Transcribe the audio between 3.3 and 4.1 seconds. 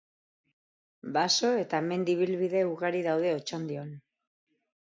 Otxandion.